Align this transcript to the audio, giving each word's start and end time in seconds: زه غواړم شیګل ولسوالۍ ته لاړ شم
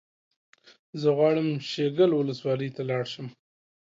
زه 1.01 1.09
غواړم 1.17 1.47
شیګل 1.69 2.11
ولسوالۍ 2.13 2.69
ته 2.75 2.81
لاړ 2.89 3.03
شم 3.13 3.27